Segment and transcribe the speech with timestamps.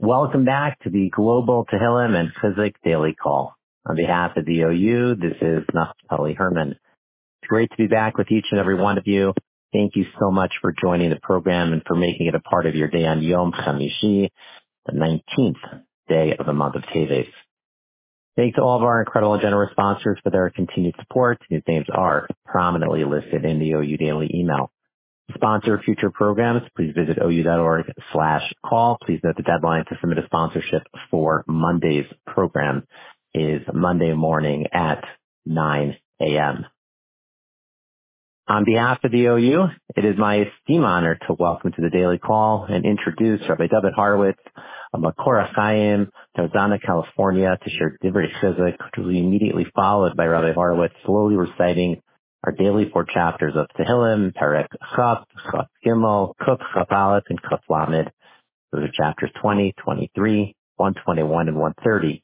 [0.00, 3.56] Welcome back to the Global Tehillim and Chizuk Daily Call.
[3.84, 6.70] On behalf of the OU, this is Naftali Herman.
[6.70, 9.34] It's great to be back with each and every one of you.
[9.72, 12.76] Thank you so much for joining the program and for making it a part of
[12.76, 14.28] your day on Yom Chamishi,
[14.86, 17.26] the 19th day of the month of Teves.
[18.36, 21.86] Thanks to all of our incredible and generous sponsors for their continued support, whose names
[21.92, 24.70] are prominently listed in the OU Daily email.
[25.34, 28.96] Sponsor future programs, please visit ou.org slash call.
[29.04, 32.84] Please note the deadline to submit a sponsorship for Monday's program
[33.34, 35.04] is Monday morning at
[35.44, 36.64] 9 a.m.
[38.48, 42.16] On behalf of the OU, it is my esteemed honor to welcome to the daily
[42.16, 44.40] call and introduce Rabbi Dovid Horowitz
[44.94, 50.24] of Makor Chaim, Tarzana, California, to share Divrei Chizuk, which will be immediately followed by
[50.24, 52.00] Rabbi Horowitz slowly reciting
[52.44, 57.60] our daily four chapters of Tehillim, Perek Chaf, Chaf Gimel, Kuf Chaf Aleph, and Kuf
[57.68, 58.10] Lamed.
[58.72, 62.22] Those are chapters 20, 23, 121, and 130.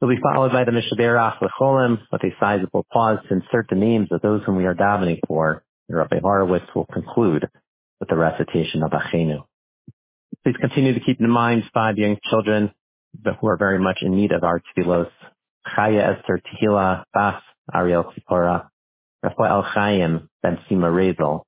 [0.00, 4.08] They'll be followed by the Mishaberach Lecholim with a sizable pause to insert the names
[4.10, 5.64] of those whom we are davening for.
[5.88, 7.48] And Rabbi Horowitz will conclude
[8.00, 9.44] with the recitation of Achenu.
[10.42, 12.72] Please continue to keep in mind five young children
[13.40, 15.08] who are very much in need of our tefillos.
[15.66, 17.40] Chaya Esther Tehila Bas
[17.72, 18.68] Ariel Tzipora,
[19.24, 21.44] Rafael Chaim ben Sima Rezel,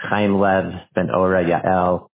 [0.00, 2.08] Chaim Lev ben Ora Yael,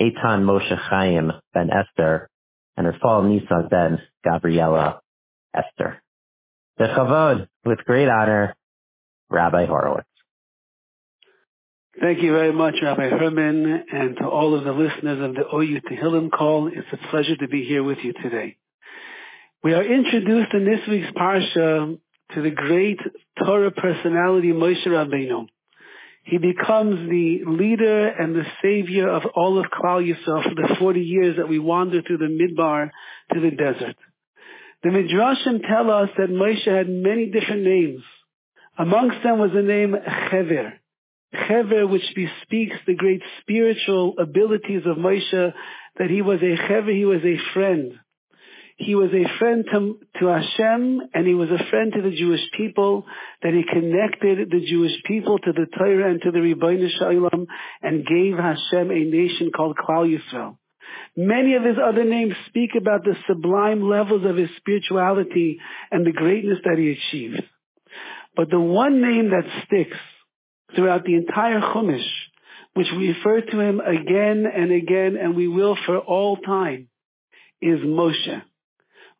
[0.00, 2.28] Eitan Moshe Chaim ben Esther,
[2.76, 5.00] and Rafal Nisa ben Gabriela
[5.52, 6.00] Esther.
[6.78, 8.54] The Chavod, with great honor,
[9.30, 10.06] Rabbi Horowitz.
[12.00, 15.80] Thank you very much, Rabbi Herman, and to all of the listeners of the OU
[15.80, 16.68] Tehillim call.
[16.68, 18.58] It's a pleasure to be here with you today.
[19.64, 21.98] We are introduced in this week's parsha
[22.34, 22.98] to the great
[23.38, 25.46] Torah personality Moshe Rabbeinu.
[26.24, 31.00] He becomes the leader and the savior of all of Klal Yisrael for the 40
[31.00, 32.90] years that we wander through the Midbar
[33.32, 33.96] to the desert.
[34.82, 38.02] The Midrashim tell us that Moshe had many different names.
[38.76, 39.94] Amongst them was the name
[40.30, 40.74] Chever.
[41.48, 45.52] Chever, which bespeaks the great spiritual abilities of Moshe,
[45.98, 47.98] that he was a Chever, he was a friend.
[48.78, 52.42] He was a friend to, to Hashem and he was a friend to the Jewish
[52.56, 53.06] people,
[53.42, 57.46] that he connected the Jewish people to the Torah and to the Ribono Shel Olam
[57.82, 60.58] and gave Hashem a nation called Klal Yisrael.
[61.16, 65.58] Many of his other names speak about the sublime levels of his spirituality
[65.90, 67.42] and the greatness that he achieved.
[68.36, 69.96] But the one name that sticks
[70.74, 72.06] throughout the entire Chumash,
[72.74, 76.88] which we refer to him again and again, and we will for all time,
[77.62, 78.42] is Moshe.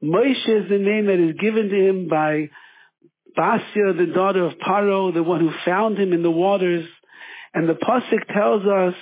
[0.03, 2.51] Moshe is the name that is given to him by
[3.37, 6.87] Basia, the daughter of Paro, the one who found him in the waters.
[7.55, 8.95] And the Pasuk tells us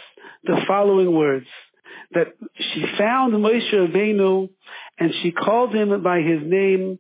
[0.45, 1.47] the following words,
[2.13, 4.51] that she found Moshe Rabbeinu
[4.99, 6.99] and she called him by his name,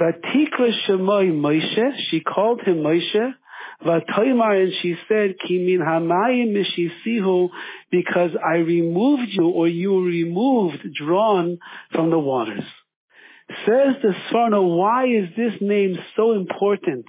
[0.00, 3.34] Vatikra Shemoy Moshe, she called him Moshe,
[3.84, 7.50] Vatoimar, and she said, Kimin Hamayim Mishisihu,
[7.90, 11.58] because I removed you, or you were removed, drawn
[11.92, 12.64] from the waters.
[13.48, 17.06] Says the Sforno, why is this name so important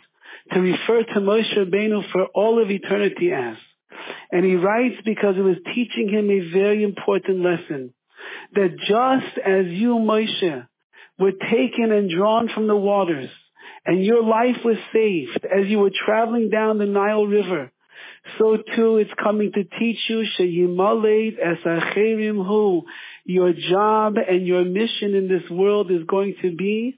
[0.54, 3.58] to refer to Moshe Rabbeinu for all of eternity as?
[4.32, 7.94] And he writes because it was teaching him a very important lesson.
[8.54, 10.68] That just as you, Moshe,
[11.18, 13.30] were taken and drawn from the waters,
[13.86, 17.72] and your life was saved as you were traveling down the Nile River,
[18.38, 22.84] so too it's coming to teach you sheyimaled esacherim hu.
[23.26, 26.98] Your job and your mission in this world is going to be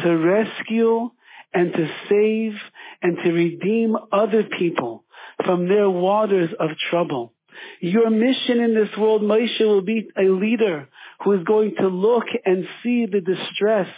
[0.00, 1.10] to rescue
[1.52, 2.54] and to save
[3.02, 5.04] and to redeem other people
[5.44, 7.32] from their waters of trouble.
[7.80, 10.88] Your mission in this world, Moshe, will be a leader
[11.24, 13.88] who is going to look and see the distress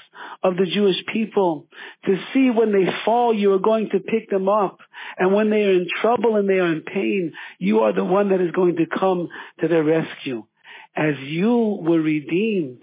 [0.44, 1.66] of the Jewish people.
[2.04, 4.78] To see when they fall, you are going to pick them up.
[5.19, 8.31] And when they are in trouble and they are in pain, you are the one
[8.31, 9.28] that is going to come
[9.60, 10.44] to their rescue.
[10.97, 12.78] As you were redeemed,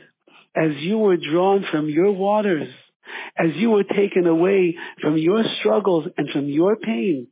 [0.55, 2.69] as you were drawn from your waters,
[3.37, 7.27] as you were taken away from your struggles and from your pain,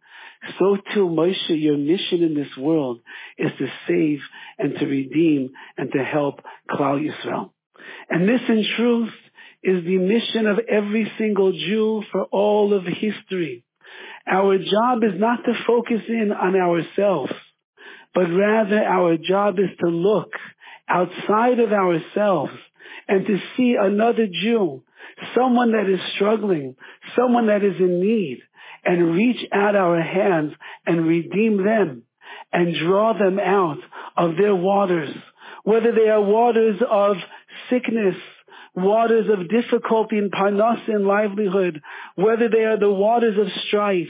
[0.57, 3.01] so too, Moshe, your mission in this world
[3.38, 4.19] is to save
[4.57, 7.51] and to redeem and to help Klal Yisrael.
[8.09, 9.13] And this in truth
[9.63, 13.63] is the mission of every single Jew for all of history.
[14.27, 17.33] Our job is not to focus in on ourselves,
[18.13, 20.31] but rather our job is to look
[20.88, 22.51] outside of ourselves
[23.07, 24.83] and to see another Jew,
[25.35, 26.75] someone that is struggling,
[27.15, 28.41] someone that is in need,
[28.83, 30.53] and reach out our hands
[30.85, 32.03] and redeem them
[32.51, 33.77] and draw them out
[34.17, 35.15] of their waters,
[35.63, 37.17] whether they are waters of
[37.69, 38.15] sickness,
[38.75, 41.81] waters of difficulty in parnas and livelihood,
[42.15, 44.07] whether they are the waters of strife,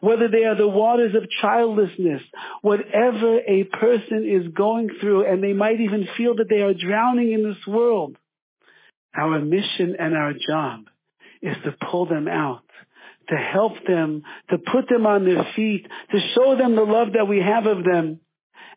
[0.00, 2.22] whether they are the waters of childlessness,
[2.62, 7.32] whatever a person is going through, and they might even feel that they are drowning
[7.32, 8.16] in this world,
[9.16, 10.84] our mission and our job
[11.42, 12.63] is to pull them out,
[13.28, 17.28] to help them, to put them on their feet, to show them the love that
[17.28, 18.20] we have of them,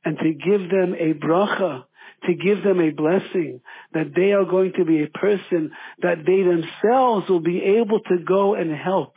[0.06, 1.84] and to give them a bracha,
[2.26, 3.62] to give them a blessing,
[3.94, 5.72] that they are going to be a person
[6.02, 9.16] that they themselves will be able to go and help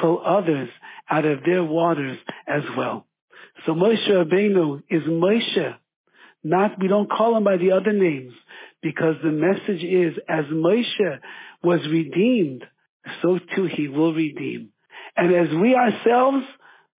[0.00, 0.68] pull others
[1.08, 3.06] out of their waters as well.
[3.66, 5.74] So Moshe Rabbeinu is Moshe.
[6.42, 8.32] Not, we don't call him by the other names
[8.82, 11.18] because the message is as Moshe
[11.62, 12.64] was redeemed,
[13.22, 14.70] so too he will redeem.
[15.16, 16.44] And as we ourselves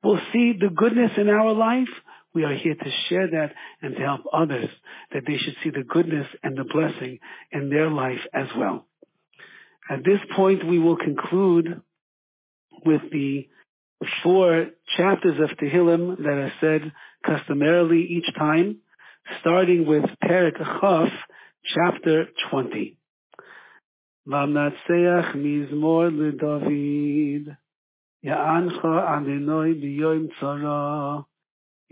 [0.03, 1.89] will see the goodness in our life,
[2.33, 4.69] we are here to share that and to help others
[5.13, 7.19] that they should see the goodness and the blessing
[7.51, 8.88] in their life as well.
[9.89, 11.81] At this point, we will conclude
[12.86, 13.47] with the
[14.24, 16.92] four chapters of Tehillim that are said
[17.25, 18.77] customarily each time,
[19.42, 21.09] starting with Perik Chaf,
[21.65, 22.97] chapter 20.
[24.27, 27.53] ונצח מזמור לדוד,
[28.23, 31.19] יענך אדינוי ביום צרה,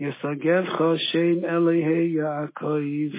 [0.00, 3.16] יסגבך שם אלוהי יעקב,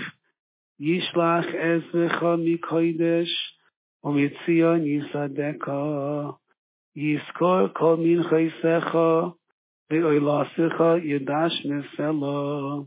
[0.80, 3.30] ישלח עזרך מקודש,
[4.04, 6.30] ומציון יסדקה,
[6.96, 8.96] יזכור כל מין חייסך,
[9.92, 12.86] ואוילסך ידש מסלו,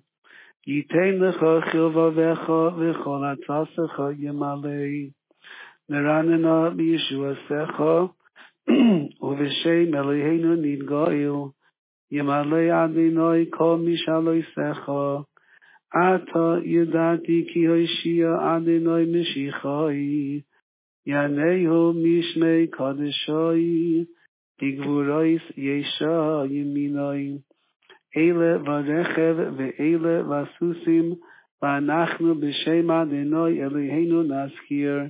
[0.67, 2.49] ייתן לך חרבבך
[2.79, 5.24] וכל עצסך ימלא.
[5.91, 8.09] מרננה בישוע סכו
[9.23, 11.47] ובשם אלוהינו נתגויו
[12.13, 15.23] ימלא אדינוי כל משאלוי סכו
[15.95, 20.41] עתה ידעתי כי הישיע אדינוי משיחוי
[21.07, 24.05] ינהו משמי קודשוי
[24.61, 27.39] תגבורויס ישו ימינוי
[28.17, 31.15] אלה ורכב ואלה וסוסים
[31.63, 35.01] ואנחנו בשם אדינוי אלוהינו נזכיר.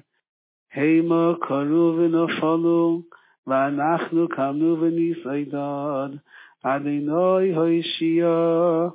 [0.75, 3.03] הימא קנו ונפלו,
[3.47, 6.17] ואנחנו קמנו ונפעידן,
[6.63, 8.89] עדינוי הוישיה,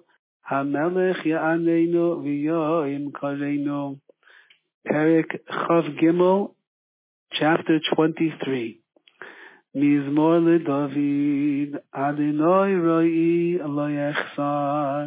[0.48, 3.96] המלך יעננו ויועם קרנו.
[4.84, 6.44] פרק חב גמל,
[7.34, 8.80] Chapter 23.
[9.76, 15.06] מזמור לדוד, עדינוי רואי לא יחסר,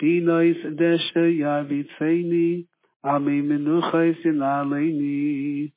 [0.00, 2.62] דינויס דשא יביצייני,
[3.04, 5.68] עמי מנוחס ינעלייני.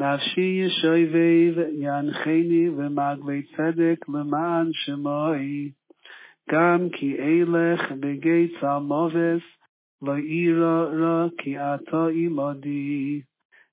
[0.00, 5.70] נפשי ישוי ויב ינחני ומגבי צדק למען שמוי.
[6.50, 9.42] גם כי אילך בגי צלמובס
[10.02, 13.20] ואירו רו כי עתו אימודי.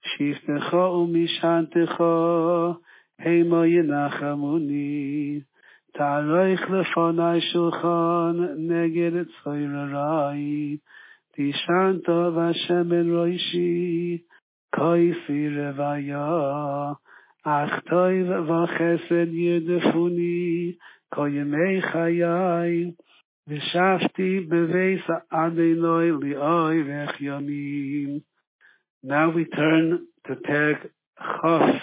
[0.02, 2.74] שיפתחו ומשנתחו
[3.20, 5.40] הימו ינחמוני.
[5.94, 9.12] תערוך לפני שולחן נגד
[9.44, 10.78] צוי ררוי.
[11.36, 13.28] תשנתו ואשם אל
[14.76, 15.94] koi fir va
[18.50, 20.78] va khesen yede funi
[21.54, 22.96] mei khayai
[23.48, 25.06] ve shafti be veis
[25.44, 28.12] ad noy li oy ve khyamim
[29.04, 29.86] now we turn
[30.26, 30.76] to peg
[31.20, 31.82] khof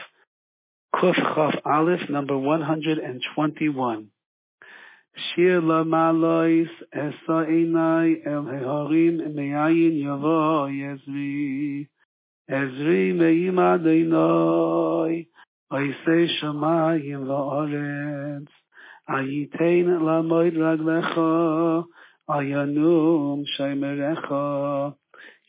[0.97, 4.11] kuf khof alif number 121
[5.17, 11.89] shir la malois esa inai el hehorim meayin yavo yezvi.
[12.49, 15.25] עזרי מאים אדינוי,
[15.69, 18.49] עושה שמיים ואורץ,
[19.09, 21.21] הייתן למויד רגלך,
[22.29, 24.33] הינום שמרך,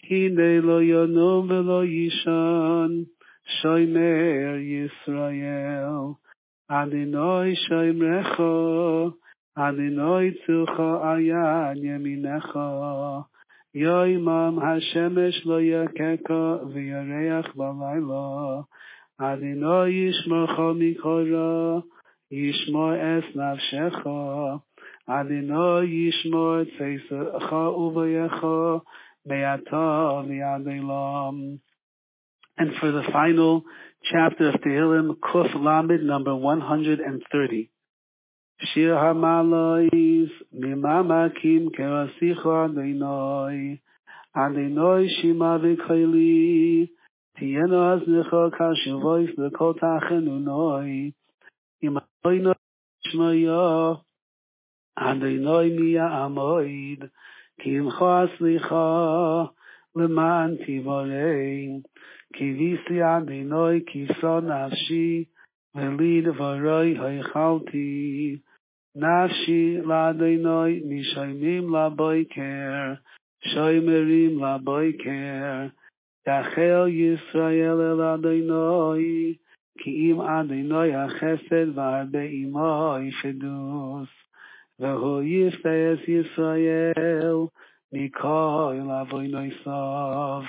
[0.10, 2.92] הנה לא ינום ולא ישן,
[3.46, 5.86] שמר ישראל,
[6.68, 8.40] אדינוי שמרך,
[9.56, 12.60] אדינוי צוחו עיין ימינך,
[13.76, 18.66] Hashemesh lo yakeka v'yareach b'layla.
[19.20, 21.84] Yishmocha mikora,
[22.32, 23.26] yishmo es.
[25.08, 26.66] Adonai yishmo
[27.52, 28.82] uvayecha,
[29.26, 30.24] me'ata.
[32.58, 33.64] And for the final
[34.12, 37.70] chapter of Tehillim, Kuf Lamed, number 130.
[38.62, 43.78] שיר המלויס, ממה מקים כרסיכו אדינוי,
[44.34, 46.86] אדינוי שימה וקהילי,
[47.36, 51.12] תהיינו אז נכו כאשר וויס בכל תחן ונוי,
[51.84, 52.54] אם אדינוי
[53.08, 53.94] נשמיו,
[54.96, 57.00] אדינוי מי יעמוד,
[57.62, 59.44] כי אמחו הסליחו,
[59.96, 61.70] למען תיבורי,
[62.34, 65.24] כי ויסי אדינוי כיסו נפשי,
[65.76, 68.42] mein lied of נפשי roy hay khalti
[68.96, 69.84] nafshi
[74.40, 75.68] לבויקר,
[76.26, 79.36] dai ישראל אל אדינוי,
[79.78, 84.08] la אם care החסד la boy care
[84.80, 87.48] והוא khel ישראל
[87.94, 90.44] מכל dai noi va la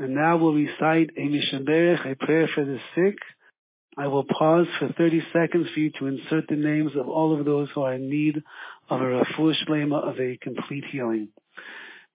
[0.00, 3.18] And now we'll recite a Mishaberech, a prayer for the sick.
[3.98, 7.44] I will pause for 30 seconds for you to insert the names of all of
[7.44, 8.40] those who are in need
[8.88, 11.30] of a refuah shlema, of a complete healing.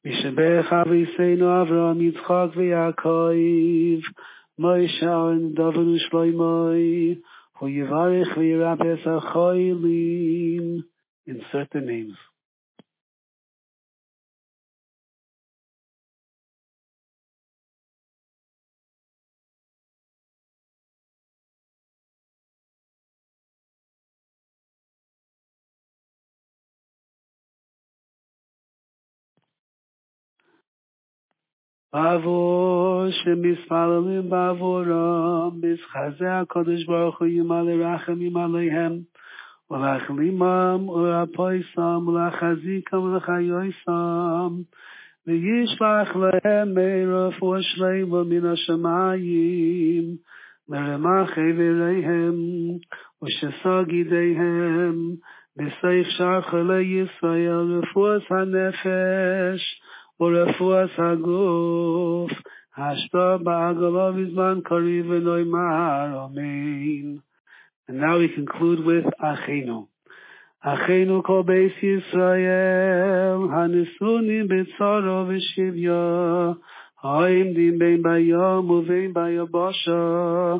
[0.05, 4.01] Avram Yitzchak v'Yaakov
[4.57, 5.03] Moshe
[6.13, 7.17] Ushloimoi
[7.59, 8.33] Hu Yivarech
[11.25, 12.15] Insert the names.
[31.93, 39.05] Bavo shemisfalim bavoram mis khaze a kodesh bar khoy mal rakhim mal hem
[39.69, 44.65] ul akhlim am ul apay sam ul khazi kam ul khayoy sam
[45.27, 47.09] ve yish bakh lahem mer
[48.31, 50.17] min ashmayim
[60.19, 62.31] ולפוע הגוף,
[62.77, 67.15] השפע בעגלו בזמן קריב ונוי מהר, אמן.
[67.89, 69.87] And now we conclude with Achenu.
[70.65, 76.55] Achenu kol beis Yisrael, hanesunim b'tzoro v'shivya,
[77.03, 80.53] העמדים בין ביום ובין ביבשה,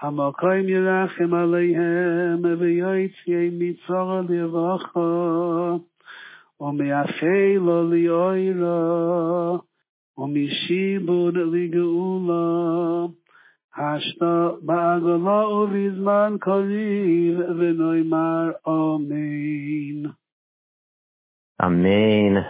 [0.00, 5.76] המקום ירחם עליהם, ויועץ יהיה מצור לברכה.
[6.60, 7.58] ומאפלה
[10.18, 11.36] ומשיבון
[15.62, 20.10] ובזמן קריב, ונאמר אמן.
[21.60, 22.44] Amen.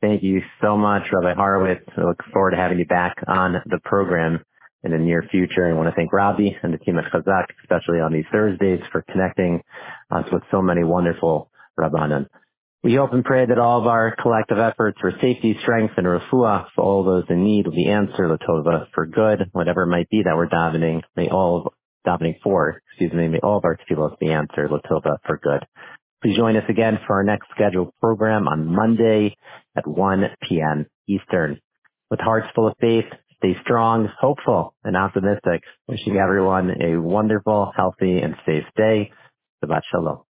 [0.00, 1.84] Thank you so much, Rabbi Horowitz.
[1.96, 4.44] I look forward to having you back on the program
[4.84, 5.68] in the near future.
[5.68, 9.02] I want to thank Robbie and the team at Chazaq, especially on these Thursdays, for
[9.10, 9.62] connecting
[10.12, 12.28] us with so many wonderful Rabbanan.
[12.84, 16.66] We hope and pray that all of our collective efforts for safety, strength, and refuah
[16.76, 20.22] for all those in need will be answered, Latova, for good, whatever it might be
[20.22, 21.72] that we're davening, may all of,
[22.06, 25.66] davening for, excuse me, may all of our tefillos be answered, Latova, for good.
[26.22, 29.36] Please join us again for our next scheduled program on Monday
[29.76, 30.86] at 1 p.m.
[31.08, 31.60] Eastern.
[32.10, 33.06] With hearts full of faith,
[33.38, 35.62] stay strong, hopeful, and optimistic.
[35.88, 39.10] Wishing everyone a wonderful, healthy, and safe day.
[39.64, 40.27] Shabbat Shalom.